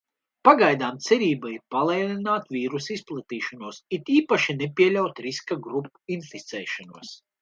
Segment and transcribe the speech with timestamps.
[0.47, 7.15] Pagaidām cerība ir palēnināt vīrusa izplatīšanos un it īpaši nepieļaut riska grupu inficēšanos.